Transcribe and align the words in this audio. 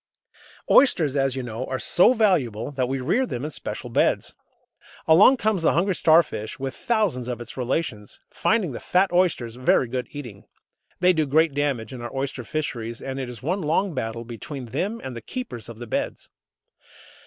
Oysters, 0.71 1.15
as 1.15 1.35
you 1.35 1.43
know, 1.43 1.63
are 1.67 1.77
so 1.77 2.11
valuable 2.11 2.71
that 2.71 2.87
we 2.89 2.99
rear 2.99 3.27
them 3.27 3.45
in 3.45 3.51
special 3.51 3.87
"beds." 3.87 4.33
Along 5.07 5.37
comes 5.37 5.61
the 5.61 5.73
hungry 5.73 5.93
Starfish, 5.93 6.57
with 6.57 6.73
thousands 6.73 7.27
of 7.27 7.39
its 7.39 7.55
relations, 7.55 8.19
finding 8.31 8.71
the 8.71 8.79
fat 8.79 9.11
oysters 9.13 9.57
very 9.57 9.87
good 9.87 10.07
eating. 10.09 10.45
They 11.01 11.13
do 11.13 11.27
great 11.27 11.53
damage 11.53 11.93
in 11.93 12.01
our 12.01 12.11
oyster 12.15 12.43
fisheries, 12.43 12.99
and 12.99 13.19
it 13.19 13.29
is 13.29 13.43
one 13.43 13.61
long 13.61 13.93
battle 13.93 14.25
between 14.25 14.65
them 14.65 14.99
and 15.03 15.15
the 15.15 15.21
keepers 15.21 15.69
of 15.69 15.77
the 15.77 15.85
"beds." 15.85 16.31